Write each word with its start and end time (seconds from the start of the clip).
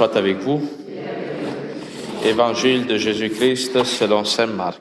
soit 0.00 0.16
avec 0.16 0.38
vous. 0.38 0.66
Évangile 2.24 2.86
de 2.86 2.96
Jésus-Christ 2.96 3.84
selon 3.84 4.24
Saint 4.24 4.46
Marc. 4.46 4.80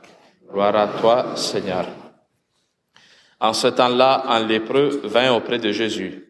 Gloire 0.49 0.77
à 0.77 0.87
toi, 0.87 1.35
Seigneur. 1.35 1.87
En 3.37 3.51
ce 3.51 3.67
temps-là, 3.67 4.23
un 4.29 4.47
lépreux 4.47 5.01
vint 5.03 5.33
auprès 5.33 5.59
de 5.59 5.73
Jésus. 5.73 6.23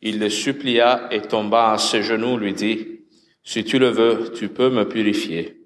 Il 0.00 0.18
le 0.18 0.30
supplia 0.30 1.08
et 1.10 1.20
tomba 1.20 1.72
à 1.72 1.76
ses 1.76 2.02
genoux, 2.02 2.38
lui 2.38 2.54
dit, 2.54 3.02
Si 3.44 3.62
tu 3.62 3.78
le 3.78 3.90
veux, 3.90 4.32
tu 4.32 4.48
peux 4.48 4.70
me 4.70 4.88
purifier. 4.88 5.60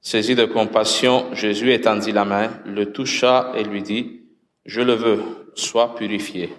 Saisi 0.00 0.34
de 0.34 0.44
compassion, 0.44 1.32
Jésus 1.34 1.72
étendit 1.72 2.10
la 2.10 2.24
main, 2.24 2.50
le 2.64 2.90
toucha 2.90 3.52
et 3.54 3.62
lui 3.62 3.82
dit, 3.82 4.22
Je 4.64 4.80
le 4.80 4.94
veux, 4.94 5.22
sois 5.54 5.94
purifié. 5.94 6.52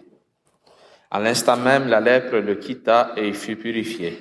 À 1.12 1.20
l'instant 1.20 1.58
même, 1.58 1.90
la 1.90 2.00
lèpre 2.00 2.38
le 2.38 2.56
quitta 2.56 3.12
et 3.18 3.28
il 3.28 3.34
fut 3.34 3.58
purifié. 3.58 4.18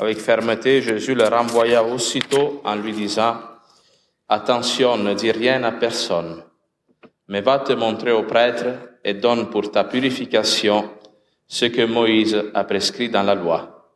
Avec 0.00 0.18
fermeté, 0.18 0.80
Jésus 0.80 1.14
le 1.14 1.24
renvoya 1.24 1.82
aussitôt 1.82 2.60
en 2.64 2.76
lui 2.76 2.92
disant, 2.92 3.36
Attention, 4.28 4.96
ne 4.96 5.14
dis 5.14 5.32
rien 5.32 5.64
à 5.64 5.72
personne, 5.72 6.42
mais 7.28 7.40
va 7.40 7.58
te 7.58 7.72
montrer 7.72 8.12
au 8.12 8.22
prêtre 8.22 8.66
et 9.02 9.14
donne 9.14 9.50
pour 9.50 9.72
ta 9.72 9.84
purification 9.84 10.90
ce 11.46 11.64
que 11.64 11.84
Moïse 11.84 12.40
a 12.54 12.64
prescrit 12.64 13.08
dans 13.08 13.22
la 13.22 13.34
loi. 13.34 13.90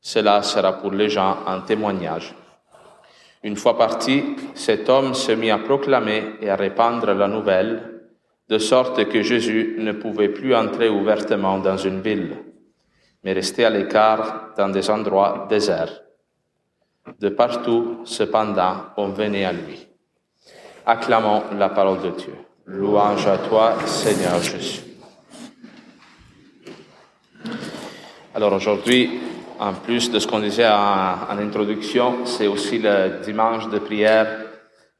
Cela 0.00 0.42
sera 0.42 0.74
pour 0.74 0.92
les 0.92 1.08
gens 1.08 1.38
un 1.46 1.60
témoignage. 1.60 2.34
Une 3.42 3.56
fois 3.56 3.78
parti, 3.78 4.36
cet 4.54 4.88
homme 4.88 5.14
se 5.14 5.32
mit 5.32 5.50
à 5.50 5.58
proclamer 5.58 6.34
et 6.40 6.50
à 6.50 6.56
répandre 6.56 7.12
la 7.12 7.28
nouvelle 7.28 8.02
de 8.48 8.58
sorte 8.58 9.08
que 9.08 9.22
Jésus 9.22 9.76
ne 9.78 9.92
pouvait 9.92 10.28
plus 10.28 10.54
entrer 10.54 10.88
ouvertement 10.88 11.58
dans 11.58 11.76
une 11.76 12.00
ville, 12.00 12.36
mais 13.22 13.32
restait 13.32 13.64
à 13.64 13.70
l'écart 13.70 14.50
dans 14.56 14.68
des 14.68 14.88
endroits 14.90 15.46
déserts. 15.48 16.02
De 17.20 17.28
partout, 17.28 18.00
cependant, 18.04 18.86
on 18.96 19.08
venait 19.08 19.44
à 19.44 19.52
lui. 19.52 19.86
Acclamons 20.84 21.42
la 21.56 21.68
parole 21.68 22.02
de 22.02 22.10
Dieu. 22.10 22.34
Louange 22.66 23.26
à 23.26 23.38
toi, 23.38 23.76
Seigneur 23.86 24.40
Jésus. 24.42 24.82
Alors 28.34 28.52
aujourd'hui, 28.52 29.20
en 29.58 29.72
plus 29.72 30.10
de 30.10 30.18
ce 30.18 30.26
qu'on 30.26 30.40
disait 30.40 30.68
en, 30.68 31.30
en 31.30 31.38
introduction, 31.38 32.26
c'est 32.26 32.46
aussi 32.46 32.78
le 32.78 33.20
dimanche 33.24 33.68
de 33.68 33.78
prière 33.78 34.46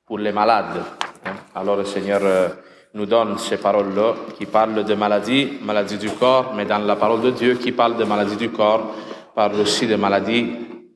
pour 0.06 0.18
les 0.18 0.32
malades. 0.32 0.82
Hein. 1.24 1.34
Alors 1.54 1.76
le 1.76 1.84
Seigneur 1.84 2.20
euh, 2.22 2.48
nous 2.96 3.04
donne 3.04 3.36
ces 3.36 3.58
paroles-là 3.58 4.14
qui 4.38 4.46
parlent 4.46 4.82
de 4.82 4.94
maladie, 4.94 5.58
maladie 5.62 5.98
du 5.98 6.08
corps, 6.08 6.54
mais 6.56 6.64
dans 6.64 6.78
la 6.78 6.96
parole 6.96 7.20
de 7.20 7.30
Dieu 7.30 7.54
qui 7.56 7.72
parle 7.72 7.98
de 7.98 8.04
maladie 8.04 8.36
du 8.36 8.48
corps, 8.48 8.94
parle 9.34 9.60
aussi 9.60 9.86
de 9.86 9.96
maladie 9.96 10.46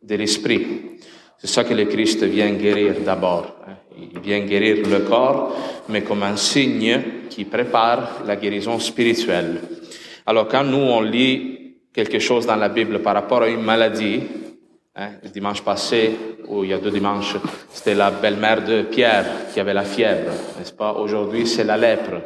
de 0.02 0.14
l'esprit. 0.14 0.66
C'est 1.36 1.46
ça 1.46 1.62
que 1.62 1.74
le 1.74 1.84
Christ 1.84 2.24
vient 2.24 2.52
guérir 2.52 2.94
d'abord. 3.04 3.54
Hein. 3.68 3.74
Il 4.14 4.18
vient 4.18 4.40
guérir 4.40 4.88
le 4.88 5.00
corps, 5.00 5.54
mais 5.90 6.00
comme 6.00 6.22
un 6.22 6.36
signe 6.36 7.02
qui 7.28 7.44
prépare 7.44 8.22
la 8.26 8.36
guérison 8.36 8.78
spirituelle. 8.78 9.60
Alors 10.24 10.48
quand 10.48 10.64
nous, 10.64 10.78
on 10.78 11.02
lit 11.02 11.74
quelque 11.92 12.18
chose 12.18 12.46
dans 12.46 12.56
la 12.56 12.70
Bible 12.70 13.00
par 13.00 13.12
rapport 13.12 13.42
à 13.42 13.48
une 13.48 13.62
maladie, 13.62 14.22
Hein, 14.96 15.10
le 15.22 15.28
dimanche 15.28 15.62
passé, 15.62 16.18
ou 16.48 16.64
il 16.64 16.70
y 16.70 16.72
a 16.72 16.78
deux 16.78 16.90
dimanches, 16.90 17.36
c'était 17.72 17.94
la 17.94 18.10
belle-mère 18.10 18.64
de 18.64 18.82
Pierre 18.82 19.24
qui 19.54 19.60
avait 19.60 19.72
la 19.72 19.84
fièvre, 19.84 20.32
n'est-ce 20.58 20.72
pas? 20.72 20.94
Aujourd'hui, 20.94 21.46
c'est 21.46 21.62
la 21.62 21.76
lèpre. 21.76 22.20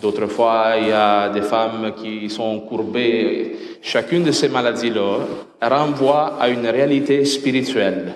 D'autres 0.00 0.28
fois, 0.28 0.74
il 0.80 0.86
y 0.86 0.92
a 0.92 1.30
des 1.30 1.42
femmes 1.42 1.94
qui 1.96 2.30
sont 2.30 2.60
courbées. 2.60 3.56
Chacune 3.82 4.22
de 4.22 4.30
ces 4.30 4.48
maladies-là 4.48 5.18
renvoie 5.60 6.36
à 6.40 6.48
une 6.48 6.68
réalité 6.68 7.24
spirituelle 7.24 8.14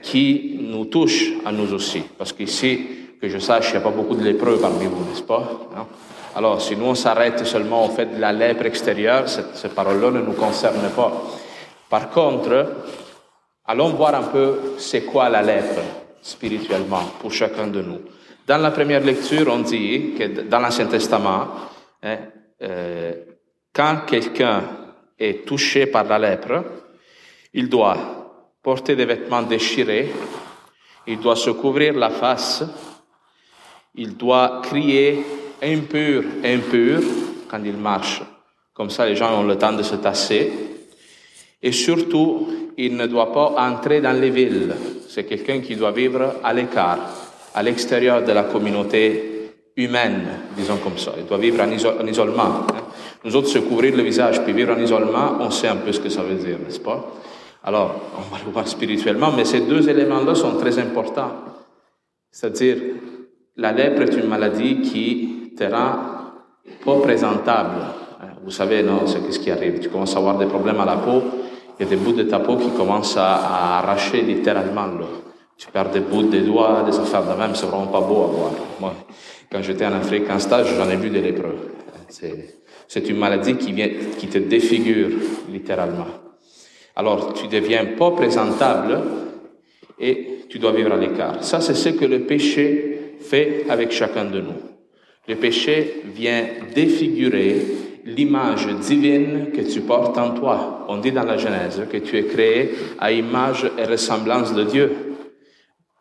qui 0.00 0.60
nous 0.60 0.84
touche 0.84 1.32
à 1.44 1.50
nous 1.50 1.74
aussi. 1.74 2.04
Parce 2.16 2.32
qu'ici, 2.32 2.86
que 3.20 3.28
je 3.28 3.38
sache, 3.38 3.70
il 3.70 3.72
n'y 3.72 3.78
a 3.78 3.80
pas 3.80 3.90
beaucoup 3.90 4.14
de 4.14 4.22
lépreux 4.22 4.58
parmi 4.60 4.86
vous, 4.86 5.04
n'est-ce 5.10 5.24
pas? 5.24 5.50
Alors, 6.36 6.62
si 6.62 6.76
nous 6.76 6.84
on 6.84 6.94
s'arrête 6.94 7.44
seulement 7.44 7.84
au 7.86 7.88
fait 7.88 8.14
de 8.14 8.20
la 8.20 8.32
lèpre 8.32 8.66
extérieure, 8.66 9.28
cette, 9.28 9.56
cette 9.56 9.74
parole-là 9.74 10.12
ne 10.12 10.20
nous 10.20 10.34
concerne 10.34 10.88
pas. 10.94 11.20
Par 11.90 12.10
contre, 12.10 12.66
Allons 13.70 13.90
voir 13.90 14.14
un 14.14 14.22
peu 14.22 14.76
c'est 14.78 15.02
quoi 15.04 15.28
la 15.28 15.42
lèpre 15.42 15.82
spirituellement 16.22 17.02
pour 17.20 17.30
chacun 17.30 17.66
de 17.66 17.82
nous. 17.82 18.00
Dans 18.46 18.56
la 18.56 18.70
première 18.70 19.04
lecture, 19.04 19.46
on 19.52 19.58
dit 19.58 20.14
que 20.18 20.40
dans 20.48 20.58
l'Ancien 20.58 20.86
Testament, 20.86 21.48
hein, 22.02 22.16
euh, 22.62 23.12
quand 23.70 24.06
quelqu'un 24.06 24.62
est 25.18 25.46
touché 25.46 25.84
par 25.84 26.04
la 26.04 26.18
lèpre, 26.18 26.64
il 27.52 27.68
doit 27.68 27.98
porter 28.62 28.96
des 28.96 29.04
vêtements 29.04 29.42
déchirés, 29.42 30.14
il 31.06 31.20
doit 31.20 31.36
se 31.36 31.50
couvrir 31.50 31.92
la 31.92 32.08
face, 32.08 32.64
il 33.94 34.16
doit 34.16 34.62
crier 34.62 35.22
impur, 35.62 36.24
impur 36.42 37.02
quand 37.50 37.62
il 37.62 37.76
marche. 37.76 38.22
Comme 38.72 38.88
ça, 38.88 39.04
les 39.04 39.14
gens 39.14 39.38
ont 39.38 39.44
le 39.44 39.58
temps 39.58 39.74
de 39.74 39.82
se 39.82 39.96
tasser. 39.96 40.67
Et 41.62 41.72
surtout, 41.72 42.46
il 42.76 42.96
ne 42.96 43.06
doit 43.06 43.32
pas 43.32 43.54
entrer 43.58 44.00
dans 44.00 44.18
les 44.18 44.30
villes. 44.30 44.74
C'est 45.08 45.24
quelqu'un 45.24 45.60
qui 45.60 45.74
doit 45.74 45.90
vivre 45.90 46.34
à 46.44 46.52
l'écart, 46.52 46.98
à 47.54 47.62
l'extérieur 47.62 48.22
de 48.22 48.32
la 48.32 48.44
communauté 48.44 49.38
humaine, 49.76 50.26
disons 50.56 50.76
comme 50.76 50.98
ça. 50.98 51.12
Il 51.18 51.26
doit 51.26 51.38
vivre 51.38 51.62
en, 51.62 52.06
isolement. 52.06 52.42
Hein. 52.42 52.66
Nous 53.24 53.34
autres, 53.34 53.48
se 53.48 53.58
couvrir 53.58 53.96
le 53.96 54.02
visage 54.02 54.42
puis 54.44 54.52
vivre 54.52 54.74
en 54.76 54.80
isolement, 54.80 55.38
on 55.40 55.50
sait 55.50 55.68
un 55.68 55.76
peu 55.76 55.92
ce 55.92 56.00
que 56.00 56.08
ça 56.08 56.22
veut 56.22 56.36
dire, 56.36 56.58
n'est-ce 56.58 56.80
pas? 56.80 57.04
Alors, 57.64 58.12
on 58.16 58.34
va 58.34 58.42
le 58.44 58.50
voir 58.52 58.68
spirituellement, 58.68 59.32
mais 59.36 59.44
ces 59.44 59.60
deux 59.60 59.88
éléments-là 59.88 60.34
sont 60.34 60.56
très 60.56 60.78
importants. 60.78 61.32
C'est-à-dire, 62.30 62.76
la 63.56 63.72
lèpre 63.72 64.02
est 64.02 64.16
une 64.16 64.28
maladie 64.28 64.80
qui 64.80 65.52
te 65.56 65.64
rend 65.64 65.96
pas 66.84 67.00
présentable. 67.00 67.80
Hein. 68.20 68.28
Vous 68.44 68.50
savez, 68.50 68.82
non, 68.82 69.06
c'est 69.06 69.32
ce 69.32 69.38
qui 69.38 69.50
arrive? 69.50 69.80
Tu 69.80 69.88
commences 69.88 70.14
à 70.14 70.18
avoir 70.18 70.38
des 70.38 70.46
problèmes 70.46 70.80
à 70.80 70.84
la 70.84 70.96
peau, 70.96 71.22
il 71.78 71.84
y 71.84 71.86
a 71.86 71.90
des 71.90 71.96
bouts 71.96 72.12
de 72.12 72.24
ta 72.24 72.40
peau 72.40 72.56
qui 72.56 72.70
commencent 72.70 73.16
à, 73.16 73.78
arracher 73.78 74.22
littéralement. 74.22 74.86
Là. 74.86 75.06
Tu 75.56 75.68
perds 75.68 75.90
des 75.90 76.00
bouts 76.00 76.24
des 76.24 76.40
doigts, 76.40 76.82
des 76.84 76.98
affaires 76.98 77.24
de 77.24 77.38
même, 77.38 77.54
c'est 77.54 77.66
vraiment 77.66 77.86
pas 77.86 78.00
beau 78.00 78.22
à 78.22 78.26
voir. 78.26 78.52
Moi, 78.80 78.94
quand 79.50 79.62
j'étais 79.62 79.86
en 79.86 79.92
Afrique 79.92 80.28
en 80.30 80.38
stage, 80.38 80.74
j'en 80.76 80.88
ai 80.90 80.96
vu 80.96 81.10
des 81.10 81.20
lépreux. 81.20 81.56
C'est 82.08 83.08
une 83.08 83.18
maladie 83.18 83.56
qui, 83.56 83.72
vient, 83.72 83.88
qui 84.18 84.28
te 84.28 84.38
défigure 84.38 85.10
littéralement. 85.50 86.06
Alors, 86.96 87.32
tu 87.32 87.46
deviens 87.46 87.84
pas 87.96 88.10
présentable 88.10 89.00
et 90.00 90.44
tu 90.48 90.58
dois 90.58 90.72
vivre 90.72 90.92
à 90.92 90.96
l'écart. 90.96 91.44
Ça, 91.44 91.60
c'est 91.60 91.74
ce 91.74 91.90
que 91.90 92.04
le 92.04 92.20
péché 92.20 93.16
fait 93.20 93.66
avec 93.68 93.92
chacun 93.92 94.24
de 94.24 94.40
nous. 94.40 94.56
Le 95.28 95.36
péché 95.36 96.02
vient 96.14 96.44
défigurer 96.74 97.60
l'image 98.04 98.66
divine 98.66 99.50
que 99.52 99.60
tu 99.60 99.80
portes 99.80 100.16
en 100.18 100.30
toi. 100.30 100.86
On 100.88 100.98
dit 100.98 101.12
dans 101.12 101.24
la 101.24 101.36
Genèse 101.36 101.82
que 101.90 101.98
tu 101.98 102.16
es 102.16 102.24
créé 102.24 102.74
à 102.98 103.12
image 103.12 103.70
et 103.78 103.84
ressemblance 103.84 104.54
de 104.54 104.64
Dieu. 104.64 104.92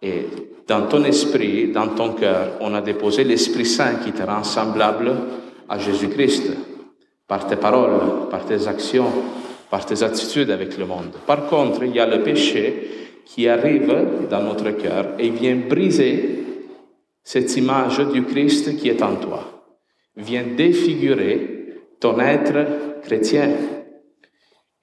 Et 0.02 0.26
dans 0.68 0.88
ton 0.88 1.04
esprit, 1.04 1.72
dans 1.72 1.88
ton 1.90 2.14
cœur, 2.14 2.58
on 2.62 2.74
a 2.74 2.82
déposé 2.82 3.24
l'Esprit 3.24 3.66
Saint 3.66 3.96
qui 3.96 4.12
te 4.12 4.24
rend 4.24 4.44
semblable 4.44 5.12
à 5.70 5.80
Jésus-Christ 5.80 6.52
par 7.28 7.48
tes 7.48 7.56
paroles, 7.56 8.30
par 8.30 8.46
tes 8.46 8.68
actions, 8.68 9.12
par 9.70 9.86
tes 9.86 10.04
attitudes 10.04 10.52
avec 10.52 10.78
le 10.78 10.86
monde. 10.86 11.14
Par 11.26 11.48
contre, 11.48 11.84
il 11.84 11.96
y 11.96 12.00
a 12.00 12.06
le 12.06 12.24
péché 12.24 12.90
qui 13.26 13.48
arrive 13.48 13.94
dans 14.30 14.44
notre 14.44 14.72
cœur 14.72 15.16
et 15.20 15.30
vient 15.30 15.58
briser 15.68 16.44
cette 17.24 17.58
image 17.58 18.00
du 18.00 18.24
Christ 18.24 18.78
qui 18.78 18.88
est 18.88 19.02
en 19.02 19.16
toi, 19.16 19.66
vient 20.16 20.46
défigurer 20.56 21.57
ton 22.00 22.20
être 22.20 23.02
chrétien. 23.04 23.50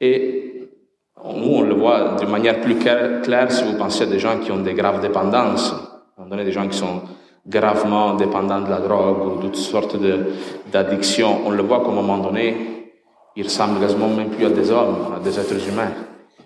Et 0.00 0.69
nous, 1.25 1.54
on 1.54 1.62
le 1.62 1.75
voit 1.75 2.16
d'une 2.19 2.30
manière 2.30 2.60
plus 2.60 2.76
claire 2.76 3.50
si 3.50 3.64
vous 3.64 3.78
pensez 3.78 4.05
à 4.05 4.06
des 4.06 4.19
gens 4.19 4.38
qui 4.38 4.52
ont 4.52 4.61
des 4.61 4.75
graves 4.75 5.00
dépendances. 5.00 5.75
On 6.19 6.26
donne 6.26 6.44
des 6.44 6.52
gens 6.52 6.69
qui 6.69 6.76
sont 6.76 7.02
gravement 7.46 8.14
dépendants 8.14 8.61
de 8.61 8.70
la 8.70 8.81
drogue 8.81 9.26
ou 9.26 9.43
d'autres 9.43 9.58
sortes 9.58 9.96
d'addictions. 10.70 11.40
On 11.46 11.50
le 11.50 11.62
voit 11.62 11.81
qu'à 11.81 11.88
un 11.88 11.94
moment 11.94 12.19
donné, 12.19 12.56
ils 13.37 13.44
ressemblent 13.44 13.81
quasiment 13.81 14.08
même 14.08 14.31
plus 14.31 14.46
à 14.46 14.50
des 14.50 14.70
hommes, 14.70 15.14
à 15.16 15.20
des 15.20 15.38
êtres 15.38 15.69
humains. 15.69 15.93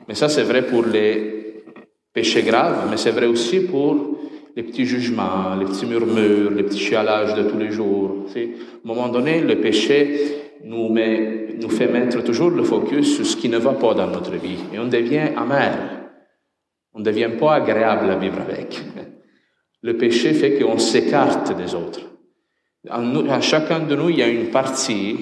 Mais 0.07 0.15
ça, 0.15 0.29
c'est 0.29 0.43
vrai 0.43 0.63
pour 0.63 0.85
les 0.85 1.65
péchés 2.13 2.43
graves, 2.43 2.89
mais 2.91 2.97
c'est 2.97 3.11
vrai 3.11 3.27
aussi 3.27 3.61
pour 3.61 4.19
les 4.57 4.63
petits 4.63 4.87
jugements, 4.87 5.55
les 5.59 5.67
petits 5.67 5.87
murmures, 5.87 6.51
les 6.51 6.65
petits 6.65 6.79
chialages 6.79 7.35
de 7.35 7.45
tous 7.45 7.59
les 7.59 7.71
jours. 7.71 8.27
À 8.35 8.39
un 8.39 8.47
moment 8.85 9.09
donné, 9.09 9.41
le 9.41 9.61
péché 9.61 10.48
nous, 10.65 10.89
met, 10.89 11.57
nous 11.61 11.71
fait 11.71 11.89
mettre 11.89 12.23
toujours 12.23 12.51
le 12.51 12.65
focus 12.65 13.17
sur 13.17 13.27
ce 13.27 13.37
qui 13.37 13.49
ne 13.49 13.59
va 13.59 13.73
pas 13.73 13.95
dans 13.95 14.07
notre 14.07 14.35
vie. 14.37 14.59
Et 14.73 14.79
on 14.79 14.87
devient 14.87 15.31
amer. 15.37 15.99
On 16.95 17.01
ne 17.01 17.05
devient 17.05 17.31
pas 17.39 17.55
agréable 17.55 18.11
à 18.11 18.17
vivre 18.17 18.41
avec. 18.41 18.81
Le 19.83 19.97
péché 19.97 20.35
fait 20.35 20.59
qu'on 20.59 20.79
s'écarte 20.79 21.57
des 21.57 21.75
autres. 21.75 22.01
En, 22.91 23.41
chacun 23.41 23.81
de 23.81 23.95
nous, 23.95 24.09
il 24.11 24.19
y 24.19 24.23
a 24.23 24.29
une 24.29 24.51
partie 24.51 25.17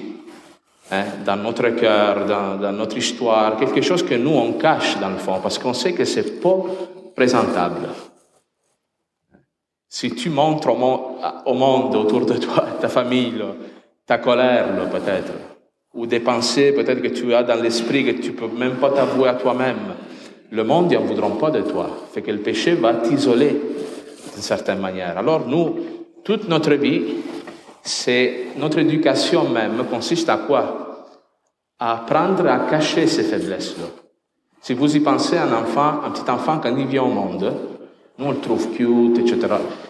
hein, 0.91 1.03
dans 1.25 1.35
notre 1.35 1.69
cœur, 1.69 2.25
dans, 2.25 2.71
notre 2.71 2.97
histoire, 2.97 3.57
quelque 3.57 3.81
chose 3.81 4.03
que 4.03 4.15
nous, 4.15 4.31
on 4.31 4.53
cache 4.53 4.99
dans 4.99 5.09
le 5.09 5.17
fond, 5.17 5.39
parce 5.41 5.59
qu'on 5.59 5.73
sait 5.73 5.93
que 5.93 6.05
c'est 6.05 6.41
pas 6.41 6.63
présentable. 7.15 7.89
Si 9.89 10.11
tu 10.11 10.29
montres 10.29 10.69
au 10.69 11.53
monde, 11.53 11.95
autour 11.95 12.25
de 12.25 12.37
toi, 12.37 12.65
ta 12.81 12.89
famille, 12.89 13.41
ta 14.07 14.17
colère 14.17 14.67
peut-être, 14.89 15.33
ou 15.93 16.07
des 16.07 16.21
pensées 16.21 16.71
peut-être 16.71 17.01
que 17.01 17.09
tu 17.09 17.33
as 17.33 17.43
dans 17.43 17.61
l'esprit 17.61 18.05
que 18.05 18.21
tu 18.21 18.31
peux 18.31 18.47
même 18.47 18.75
pas 18.75 18.89
t'avouer 18.89 19.29
à 19.29 19.33
toi-même, 19.33 19.95
le 20.49 20.63
monde 20.63 20.93
n'en 20.93 21.01
voudra 21.01 21.29
pas 21.37 21.51
de 21.51 21.61
toi. 21.61 21.89
Fait 22.13 22.21
que 22.21 22.31
le 22.31 22.39
péché 22.39 22.73
va 22.75 22.93
t'isoler 22.93 23.49
d'une 24.33 24.41
certaine 24.41 24.79
manière. 24.79 25.17
Alors 25.17 25.45
nous, 25.45 25.75
toute 26.23 26.47
notre 26.47 26.73
vie, 26.73 27.03
c'est 27.83 28.47
notre 28.57 28.79
éducation 28.79 29.49
même 29.49 29.83
consiste 29.89 30.29
à 30.29 30.37
quoi? 30.37 31.07
À 31.79 31.97
apprendre 31.97 32.47
à 32.47 32.59
cacher 32.59 33.07
ces 33.07 33.23
faiblesses-là. 33.23 33.87
Si 34.61 34.73
vous 34.73 34.95
y 34.95 34.99
pensez, 34.99 35.37
un 35.37 35.53
enfant, 35.53 36.01
un 36.03 36.11
petit 36.11 36.29
enfant, 36.29 36.59
quand 36.61 36.75
il 36.75 36.87
vient 36.87 37.03
au 37.03 37.09
monde, 37.09 37.53
nous 38.17 38.25
on 38.25 38.31
le 38.31 38.39
trouve 38.39 38.71
cute, 38.71 39.19
etc. 39.19 39.47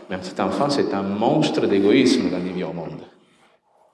Mais 0.09 0.15
un 0.15 0.19
petit 0.19 0.39
enfant, 0.41 0.69
c'est 0.69 0.93
un 0.93 1.03
monstre 1.03 1.65
d'égoïsme 1.65 2.29
quand 2.29 2.39
il 2.45 2.53
vient 2.53 2.69
au 2.69 2.73
monde. 2.73 3.01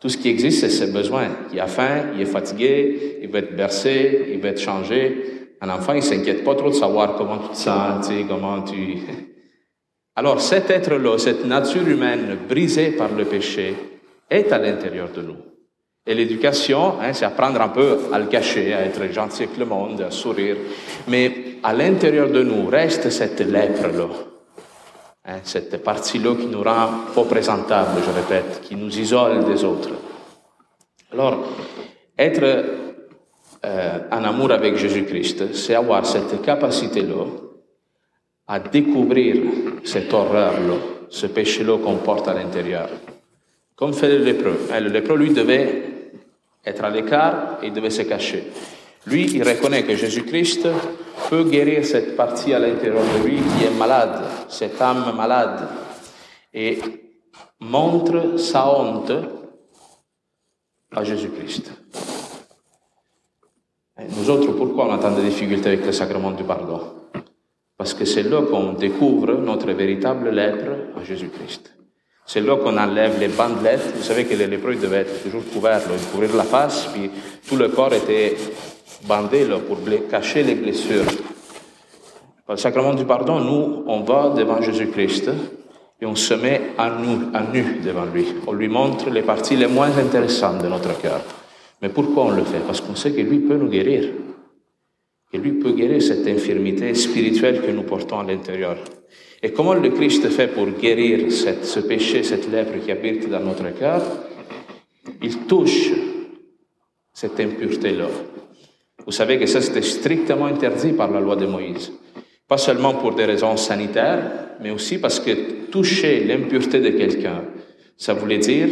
Tout 0.03 0.09
ce 0.09 0.17
qui 0.17 0.27
existe, 0.27 0.59
c'est 0.59 0.69
ses 0.69 0.91
besoins. 0.91 1.29
Il 1.53 1.61
a 1.61 1.67
faim, 1.67 2.07
il 2.13 2.19
est 2.19 2.25
fatigué, 2.25 3.19
il 3.21 3.29
veut 3.29 3.39
être 3.39 3.55
bercé, 3.55 4.25
il 4.33 4.39
veut 4.41 4.50
être 4.50 4.59
changé. 4.59 5.47
Un 5.61 5.69
enfant, 5.69 5.94
il 5.94 6.03
s'inquiète 6.03 6.44
pas 6.44 6.55
trop 6.55 6.67
de 6.67 6.73
savoir 6.73 7.15
comment 7.15 7.38
tu 7.38 7.51
te 7.51 7.55
sens, 7.55 8.11
comment 8.27 8.63
tu... 8.63 8.97
Alors 10.17 10.41
cet 10.41 10.69
être-là, 10.69 11.17
cette 11.17 11.45
nature 11.45 11.88
humaine 11.88 12.38
brisée 12.50 12.91
par 12.91 13.13
le 13.13 13.23
péché, 13.23 13.75
est 14.29 14.51
à 14.51 14.57
l'intérieur 14.57 15.07
de 15.15 15.21
nous. 15.21 15.38
Et 16.05 16.13
l'éducation, 16.13 17.00
hein, 17.00 17.13
c'est 17.13 17.23
apprendre 17.23 17.61
un 17.61 17.69
peu 17.69 18.00
à 18.11 18.19
le 18.19 18.25
cacher, 18.25 18.73
à 18.73 18.81
être 18.81 19.09
gentil 19.09 19.44
avec 19.44 19.57
le 19.57 19.65
monde, 19.65 20.01
à 20.01 20.11
sourire. 20.11 20.57
Mais 21.07 21.31
à 21.63 21.71
l'intérieur 21.71 22.29
de 22.29 22.44
nous 22.44 22.65
reste 22.67 23.09
cette 23.09 23.39
lèpre-là, 23.39 24.09
hein, 25.25 25.40
cette 25.44 25.84
partie-là 25.84 26.36
qui 26.36 26.48
nous 26.48 26.64
rend 26.64 26.90
pas 27.14 27.24
présentable, 27.24 28.02
je 28.06 28.12
répète, 28.12 28.62
qui 28.62 28.75
nous 28.75 28.98
isole 28.98 29.46
des 29.46 29.64
autres. 29.64 29.92
Alors, 31.12 31.44
être 32.18 32.44
euh, 33.66 34.00
en 34.12 34.24
amour 34.24 34.52
avec 34.52 34.75
Jésus-Christ, 34.75 35.54
c'est 35.54 35.75
avoir 35.75 36.06
cette 36.06 36.42
capacité-là 36.42 37.25
à 38.48 38.60
découvrir 38.60 39.36
cette 39.84 40.14
horreur-là, 40.14 40.75
ce 41.10 41.28
péché-là 41.28 41.78
qu'on 41.78 41.98
porte 41.98 42.28
à 42.28 42.34
l'intérieur. 42.34 42.90
Comme 43.75 43.94
fait 43.94 44.10
le 44.10 44.24
lépreux. 44.24 44.68
Hein, 44.72 44.80
le 44.81 44.90
lépreux, 44.90 45.18
lui, 45.18 45.34
devait 45.34 45.84
être 46.66 46.84
à 46.84 46.90
l'écart 46.90 47.60
et 47.62 47.72
devait 47.72 47.90
se 47.90 48.04
cacher. 48.04 48.44
Lui, 49.05 49.25
il 49.33 49.44
reconnaît 49.44 49.83
que 49.83 49.95
Jésus-Christ 49.95 50.67
peut 51.29 51.44
guérir 51.44 51.85
cette 51.85 52.15
partie 52.15 52.53
à 52.53 52.59
l'intérieur 52.59 53.03
de 53.03 53.27
lui 53.27 53.38
qui 53.38 53.65
est 53.65 53.77
malade, 53.77 54.23
cette 54.47 54.81
âme 54.81 55.13
malade, 55.15 55.67
et 56.53 56.79
montre 57.59 58.38
sa 58.38 58.67
honte 58.69 59.11
à 60.95 61.03
Jésus-Christ. 61.03 61.71
Nous 64.17 64.29
autres, 64.29 64.51
pourquoi 64.53 64.88
on 64.88 64.94
a 64.94 64.97
tant 64.97 65.15
de 65.15 65.21
difficultés 65.21 65.69
avec 65.69 65.85
le 65.85 65.91
sacrement 65.91 66.31
du 66.31 66.44
pardon? 66.44 66.81
Parce 67.77 67.94
que 67.94 68.05
c'est 68.05 68.23
là 68.23 68.41
qu'on 68.44 68.73
découvre 68.73 69.33
notre 69.33 69.71
véritable 69.71 70.29
lèpre 70.29 70.97
à 70.97 71.03
Jésus-Christ. 71.03 71.73
C'est 72.25 72.41
là 72.41 72.55
qu'on 72.57 72.77
enlève 72.77 73.19
les 73.19 73.27
bandelettes. 73.27 73.94
Vous 73.95 74.03
savez 74.03 74.25
que 74.25 74.35
les 74.35 74.47
lépreux 74.47 74.75
devaient 74.75 75.01
être 75.01 75.23
toujours 75.23 75.44
couverts, 75.51 75.81
couvrir 76.11 76.35
la 76.35 76.44
face, 76.44 76.88
puis 76.94 77.11
tout 77.47 77.57
le 77.57 77.69
corps 77.69 77.94
était 77.94 78.35
bandé 79.05 79.45
là, 79.45 79.59
pour 79.59 79.77
cacher 80.09 80.44
les 80.44 80.55
blessures. 80.55 81.05
Par 82.45 82.55
le 82.55 82.57
sacrement 82.57 82.94
du 82.94 83.05
pardon, 83.05 83.39
nous, 83.39 83.83
on 83.88 84.01
va 84.01 84.33
devant 84.35 84.61
Jésus-Christ 84.61 85.29
et 86.01 86.05
on 86.05 86.15
se 86.15 86.33
met 86.33 86.61
à 86.77 86.89
nu, 86.89 87.79
devant 87.81 88.05
lui. 88.05 88.25
On 88.45 88.53
lui 88.53 88.67
montre 88.67 89.09
les 89.09 89.21
parties 89.21 89.55
les 89.55 89.67
moins 89.67 89.97
intéressantes 89.97 90.61
de 90.61 90.67
notre 90.67 91.00
cœur. 91.00 91.21
Mais 91.81 91.89
pourquoi 91.89 92.25
on 92.25 92.31
le 92.31 92.44
fait? 92.44 92.59
Parce 92.65 92.81
qu'on 92.81 92.95
sait 92.95 93.13
que 93.13 93.21
lui 93.21 93.39
peut 93.39 93.55
nous 93.55 93.69
guérir. 93.69 94.09
Et 95.31 95.38
lui 95.38 95.53
peut 95.53 95.71
guérir 95.71 96.01
cette 96.01 96.27
infirmité 96.27 96.94
spirituelle 96.94 97.61
que 97.61 97.71
nous 97.71 97.83
portons 97.83 98.19
à 98.19 98.23
l'intérieur. 98.23 98.77
Et 99.41 99.51
comment 99.51 99.73
le 99.73 99.89
Christ 99.89 100.29
fait 100.29 100.47
pour 100.47 100.67
guérir 100.67 101.31
ce 101.31 101.79
péché, 101.79 102.23
cette 102.23 102.51
lèpre 102.51 102.79
qui 102.83 102.91
habite 102.91 103.29
dans 103.29 103.39
notre 103.39 103.73
cœur? 103.77 104.01
Il 105.21 105.39
touche 105.39 105.91
cette 107.13 107.39
impureté-là. 107.39 108.07
Vous 109.05 109.11
savez 109.11 109.38
que 109.38 109.45
ça, 109.45 109.61
c'était 109.61 109.81
strictement 109.81 110.45
interdit 110.45 110.94
par 110.94 111.11
la 111.11 111.19
loi 111.19 111.35
de 111.35 111.45
Moïse. 111.45 111.91
Pas 112.47 112.57
seulement 112.57 112.94
pour 112.94 113.15
des 113.15 113.25
raisons 113.25 113.57
sanitaires, 113.57 114.21
mais 114.61 114.71
aussi 114.71 115.00
parce 115.00 115.19
que 115.19 115.69
toucher 115.71 116.23
l'impureté 116.23 116.79
de 116.79 116.89
quelqu'un, 116.89 117.44
ça 117.97 118.13
voulait 118.13 118.38
dire 118.38 118.67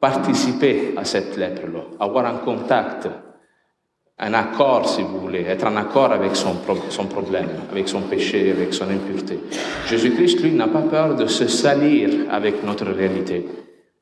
participer 0.00 0.94
à 0.96 1.04
cette 1.04 1.36
lèpre-là, 1.36 1.84
avoir 1.98 2.26
un 2.26 2.38
contact 2.38 3.08
un 4.20 4.34
accord, 4.34 4.88
si 4.88 5.02
vous 5.02 5.20
voulez, 5.20 5.42
être 5.42 5.66
en 5.66 5.76
accord 5.76 6.10
avec 6.10 6.34
son, 6.34 6.56
son 6.90 7.06
problème, 7.06 7.48
avec 7.70 7.88
son 7.88 8.00
péché, 8.00 8.50
avec 8.50 8.74
son 8.74 8.90
impureté. 8.90 9.38
Jésus-Christ, 9.86 10.42
lui, 10.42 10.50
n'a 10.50 10.66
pas 10.66 10.82
peur 10.82 11.14
de 11.14 11.26
se 11.26 11.46
salir 11.46 12.10
avec 12.28 12.64
notre 12.64 12.86
réalité, 12.86 13.46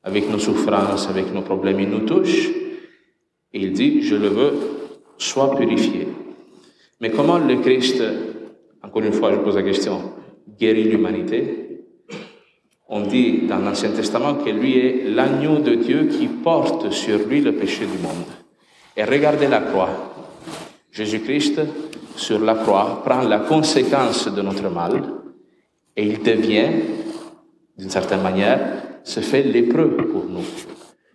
avec 0.03 0.29
nos 0.29 0.39
souffrances, 0.39 1.07
avec 1.07 1.31
nos 1.33 1.43
problèmes. 1.43 1.79
Il 1.79 1.89
nous 1.89 2.05
touche 2.05 2.49
et 3.53 3.59
il 3.59 3.73
dit, 3.73 4.01
je 4.01 4.15
le 4.15 4.29
veux, 4.29 4.53
sois 5.17 5.55
purifié. 5.55 6.07
Mais 6.99 7.11
comment 7.11 7.37
le 7.37 7.57
Christ, 7.57 8.01
encore 8.83 9.03
une 9.03 9.13
fois, 9.13 9.31
je 9.33 9.37
pose 9.37 9.55
la 9.55 9.63
question, 9.63 10.01
guérit 10.59 10.85
l'humanité? 10.85 11.83
On 12.89 13.01
dit 13.01 13.41
dans 13.47 13.59
l'Ancien 13.59 13.91
Testament 13.91 14.35
que 14.35 14.49
lui 14.49 14.77
est 14.77 15.03
l'agneau 15.09 15.59
de 15.59 15.75
Dieu 15.75 16.05
qui 16.05 16.27
porte 16.27 16.89
sur 16.91 17.19
lui 17.27 17.41
le 17.41 17.53
péché 17.53 17.85
du 17.85 18.01
monde. 18.01 18.25
Et 18.95 19.03
regardez 19.03 19.47
la 19.47 19.59
croix. 19.59 19.89
Jésus-Christ, 20.91 21.61
sur 22.15 22.39
la 22.39 22.55
croix, 22.55 23.03
prend 23.05 23.21
la 23.21 23.39
conséquence 23.39 24.33
de 24.33 24.41
notre 24.41 24.69
mal 24.69 25.03
et 25.95 26.05
il 26.05 26.23
devient, 26.23 26.69
d'une 27.77 27.89
certaine 27.89 28.21
manière, 28.21 28.83
se 29.03 29.19
fait 29.19 29.43
lépreux 29.43 29.97
pour 30.11 30.25
nous. 30.25 30.45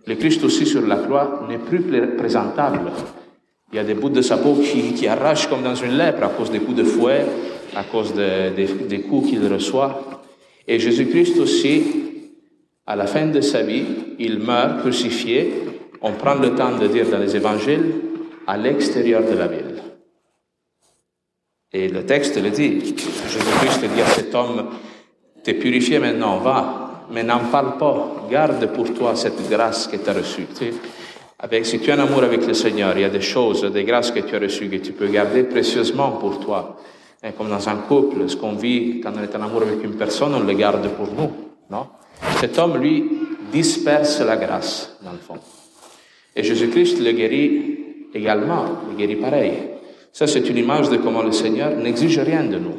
Le 0.07 0.15
Christ 0.17 0.45
aussi 0.45 0.67
sur 0.67 0.87
la 0.87 0.97
croix 0.97 1.47
n'est 1.49 1.59
plus 1.59 1.83
présentable. 2.17 2.93
Il 3.73 3.77
y 3.77 3.79
a 3.79 3.85
des 3.85 3.95
bouts 3.95 4.11
de 4.11 4.23
sa 4.23 4.37
peau 4.37 4.55
qui, 4.55 4.93
qui 4.95 5.09
arrachent 5.09 5.49
comme 5.49 5.63
dans 5.63 5.75
une 5.75 5.97
lèpre 5.97 6.25
à 6.25 6.29
cause 6.29 6.51
des 6.51 6.61
coups 6.61 6.77
de 6.77 6.85
fouet, 6.85 7.25
à 7.75 7.85
cause 7.85 8.13
des 8.15 9.01
coups 9.09 9.31
qu'il 9.31 9.47
reçoit. 9.51 10.23
Et 10.69 10.79
Jésus-Christ 10.79 11.39
aussi, 11.41 11.83
à 12.87 12.97
la 12.97 13.07
fin 13.07 13.27
de 13.27 13.41
sa 13.41 13.63
vie, 13.63 13.85
il 14.19 14.39
meurt 14.39 14.81
crucifié 14.81 15.53
on 16.03 16.13
prend 16.13 16.35
le 16.35 16.55
temps 16.55 16.77
de 16.77 16.89
dire 16.89 17.09
dans 17.09 17.19
les 17.19 17.35
évangiles 17.37 17.95
à 18.47 18.57
l'extérieur 18.57 19.23
de 19.23 19.35
la 19.35 19.47
ville. 19.47 19.83
Et 21.73 21.89
le 21.89 22.05
texte 22.05 22.43
le 22.43 22.51
dit. 22.51 22.81
Jésus-Christ 22.81 23.85
dit 23.95 24.03
à 24.03 24.07
cet 24.07 24.35
homme, 24.35 24.71
t'es 25.45 25.55
purifié 25.55 26.01
maintenant, 26.01 26.39
va, 26.39 27.07
mais 27.11 27.23
n'en 27.23 27.39
parle 27.51 27.79
pas. 27.79 28.27
Garde 28.29 28.67
pour 28.73 28.93
toi 28.93 29.15
cette 29.15 29.49
grâce 29.49 29.87
que 29.87 29.97
tu 29.97 30.11
as 30.11 30.13
reçue. 30.13 30.47
Avec, 31.43 31.67
si 31.67 31.81
tu 31.81 31.91
as 31.91 31.97
un 31.97 31.99
amour 31.99 32.23
avec 32.23 32.47
le 32.47 32.55
Seigneur, 32.55 32.97
il 32.97 33.03
y 33.03 33.05
a 33.05 33.11
des 33.11 33.21
choses, 33.21 33.65
des 33.65 33.83
grâces 33.83 34.13
que 34.13 34.21
tu 34.21 34.37
as 34.37 34.39
reçues 34.39 34.69
que 34.69 34.77
tu 34.77 34.93
peux 34.93 35.09
garder 35.09 35.43
précieusement 35.43 36.13
pour 36.13 36.39
toi. 36.39 36.77
Et 37.25 37.33
comme 37.33 37.49
dans 37.49 37.69
un 37.69 37.77
couple, 37.77 38.29
ce 38.29 38.37
qu'on 38.37 38.53
vit 38.53 39.01
quand 39.01 39.13
on 39.17 39.23
est 39.23 39.35
en 39.35 39.43
amour 39.43 39.63
avec 39.63 39.83
une 39.83 39.97
personne, 39.97 40.35
on 40.35 40.41
le 40.41 40.53
garde 40.55 40.89
pour 40.91 41.09
nous. 41.09 41.31
Non? 41.69 41.89
Cet 42.39 42.59
homme, 42.59 42.77
lui, 42.79 43.11
disperse 43.53 44.21
la 44.21 44.37
grâce, 44.37 44.97
dans 45.03 45.11
le 45.11 45.19
fond. 45.19 45.39
Et 46.37 46.45
Jésus-Christ 46.45 47.01
le 47.01 47.11
guérit 47.11 47.79
également, 48.15 48.65
le 48.89 48.97
guérit 48.97 49.17
pareil. 49.17 49.53
Ça, 50.13 50.29
c'est 50.29 50.49
une 50.49 50.59
image 50.59 50.91
de 50.91 50.97
comment 50.99 51.23
le 51.23 51.33
Seigneur 51.33 51.77
n'exige 51.77 52.21
rien 52.21 52.45
de 52.45 52.59
nous. 52.59 52.77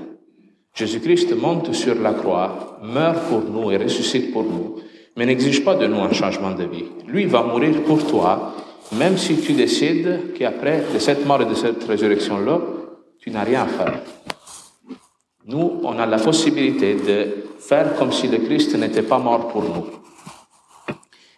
Jésus-Christ 0.73 1.35
monte 1.35 1.73
sur 1.73 1.95
la 1.95 2.13
croix, 2.13 2.79
meurt 2.81 3.27
pour 3.27 3.41
nous 3.41 3.71
et 3.71 3.77
ressuscite 3.77 4.31
pour 4.31 4.43
nous, 4.43 4.77
mais 5.15 5.25
n'exige 5.25 5.63
pas 5.63 5.75
de 5.75 5.87
nous 5.87 5.99
un 5.99 6.11
changement 6.11 6.51
de 6.51 6.63
vie. 6.63 6.85
Lui 7.07 7.25
va 7.25 7.43
mourir 7.43 7.83
pour 7.83 8.05
toi, 8.05 8.53
même 8.91 9.17
si 9.17 9.37
tu 9.39 9.53
décides 9.53 10.33
qu'après 10.37 10.83
de 10.93 10.99
cette 10.99 11.25
mort 11.25 11.41
et 11.41 11.45
de 11.45 11.53
cette 11.53 11.83
résurrection-là, 11.83 12.59
tu 13.19 13.31
n'as 13.31 13.43
rien 13.43 13.63
à 13.63 13.67
faire. 13.67 14.01
Nous, 15.45 15.81
on 15.83 15.97
a 15.99 16.05
la 16.05 16.17
possibilité 16.17 16.95
de 16.95 17.27
faire 17.59 17.95
comme 17.95 18.11
si 18.11 18.27
le 18.27 18.37
Christ 18.39 18.75
n'était 18.75 19.03
pas 19.03 19.19
mort 19.19 19.47
pour 19.49 19.63
nous. 19.63 19.85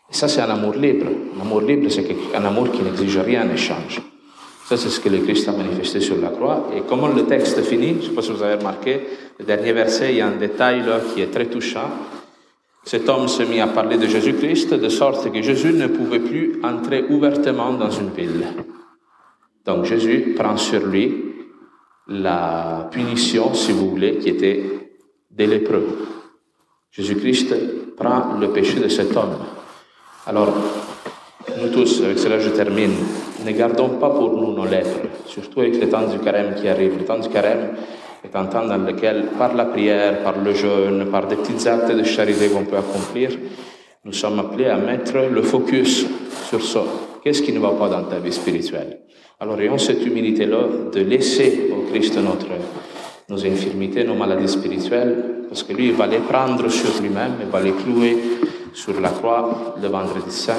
Ça, 0.10 0.28
c'est 0.28 0.42
un 0.42 0.50
amour 0.50 0.76
libre. 0.76 1.08
Un 1.38 1.42
amour 1.42 1.62
libre, 1.62 1.90
c'est 1.90 2.06
un 2.34 2.46
amour 2.46 2.72
qui 2.72 2.82
n'exige 2.82 3.18
rien 3.18 3.48
en 3.48 3.54
échange. 3.54 4.02
Ça, 4.68 4.78
c'est 4.78 4.90
ce 4.90 5.00
que 5.00 5.10
le 5.10 5.20
Christ 5.20 5.48
a 5.48 5.52
manifesté 5.52 6.00
sur 6.00 6.18
la 6.18 6.30
croix. 6.30 6.70
Et 6.76 6.82
comment 6.88 7.08
le 7.08 7.26
texte 7.26 7.62
finit, 7.64 7.90
je 7.90 7.94
ne 7.94 8.02
sais 8.02 8.10
pas 8.12 8.22
si 8.22 8.32
vous 8.32 8.42
avez 8.42 8.56
remarqué, 8.56 9.02
le 9.38 9.46
dernier 9.46 9.74
verset, 9.74 10.12
il 10.12 10.18
y 10.18 10.22
a 10.22 10.28
un 10.28 10.38
détail 10.38 10.84
là 10.86 11.00
qui 11.14 11.22
est 11.22 11.32
très 11.32 11.46
touchant. 11.46 11.90
Cet 12.86 13.10
homme 13.10 13.28
se 13.28 13.42
mit 13.42 13.60
à 13.60 13.68
parler 13.68 13.98
de 13.98 14.06
Jésus-Christ, 14.06 14.76
de 14.76 14.90
sorte 14.90 15.32
que 15.32 15.42
Jésus 15.42 15.74
ne 15.74 15.88
pouvait 15.88 16.20
plus 16.20 16.60
entrer 16.64 17.04
ouvertement 17.10 17.74
dans 17.74 17.90
une 17.90 18.12
ville. 18.12 18.46
Donc 19.66 19.86
Jésus 19.86 20.36
prend 20.38 20.56
sur 20.56 20.86
lui 20.86 21.34
la 22.08 22.88
punition, 22.92 23.56
si 23.56 23.72
vous 23.72 23.90
voulez, 23.90 24.20
qui 24.20 24.30
était 24.30 24.64
des 25.32 25.48
lépreux. 25.48 25.98
Jésus-Christ 26.92 27.96
prend 27.98 28.38
le 28.40 28.52
péché 28.52 28.80
de 28.80 28.88
cet 28.88 29.18
homme. 29.18 29.38
Alors, 30.28 30.54
nous 31.60 31.70
tous, 31.70 32.04
avec 32.04 32.20
cela 32.20 32.38
je 32.38 32.50
termine, 32.50 32.94
ne 33.44 33.52
gardons 33.52 33.98
pas 33.98 34.12
pour 34.12 34.32
nous 34.34 34.54
nos 34.54 34.66
lèpres, 34.66 35.10
surtout 35.26 35.62
avec 35.62 35.82
le 35.82 35.90
temps 35.90 36.08
du 36.08 36.20
carême 36.20 36.54
qui 36.54 36.68
arrive. 36.68 37.00
Le 37.00 37.06
temps 37.06 37.20
du 37.20 37.30
carême 37.30 37.76
est 38.26 38.36
un 38.36 38.46
temps 38.46 38.66
dans 38.66 38.78
lequel, 38.78 39.28
par 39.38 39.54
la 39.54 39.66
prière, 39.66 40.24
par 40.24 40.36
le 40.38 40.54
jeûne, 40.54 41.06
par 41.12 41.28
des 41.28 41.36
petits 41.36 41.68
actes 41.68 41.92
de 41.92 42.04
charité 42.04 42.48
qu'on 42.50 42.66
peut 42.66 42.78
accomplir, 42.78 43.30
nous 44.04 44.14
sommes 44.14 44.40
appelés 44.40 44.66
à 44.66 44.78
mettre 44.78 45.18
le 45.32 45.42
focus 45.42 46.06
sur 46.50 46.64
ça. 46.64 46.84
Qu'est-ce 47.24 47.42
qui 47.42 47.54
ne 47.54 47.60
va 47.60 47.72
pas 47.72 47.90
dans 47.90 48.04
ta 48.04 48.20
vie 48.20 48.34
spirituelle? 48.34 49.00
Alors 49.40 49.60
ayons 49.60 49.78
cette 49.78 50.06
humilité-là 50.06 50.92
de 50.94 51.00
laisser 51.02 51.72
au 51.72 51.92
Christ 51.92 52.18
notre, 52.18 52.48
nos 53.30 53.46
infirmités, 53.46 54.04
nos 54.04 54.16
maladies 54.16 54.48
spirituelles, 54.48 55.46
parce 55.50 55.64
que 55.64 55.74
lui, 55.74 55.88
il 55.88 55.94
va 55.94 56.08
les 56.08 56.20
prendre 56.20 56.70
sur 56.70 57.02
lui-même, 57.02 57.34
il 57.42 57.48
va 57.52 57.62
les 57.62 57.72
clouer 57.72 58.18
sur 58.74 59.00
la 59.00 59.10
croix 59.10 59.76
le 59.82 59.88
vendredi 59.88 60.32
saint. 60.32 60.54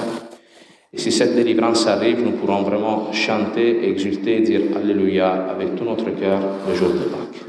Et 0.93 0.99
si 0.99 1.13
cette 1.13 1.35
délivrance 1.35 1.87
arrive, 1.87 2.23
nous 2.23 2.33
pourrons 2.33 2.63
vraiment 2.63 3.13
chanter, 3.13 3.89
exulter, 3.89 4.41
dire 4.41 4.61
Alléluia 4.77 5.47
avec 5.51 5.77
tout 5.77 5.85
notre 5.85 6.11
cœur 6.11 6.41
le 6.69 6.75
jour 6.75 6.89
de 6.89 6.99
Pâques. 6.99 7.46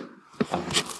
Thank 0.49 0.77
you. 0.77 0.96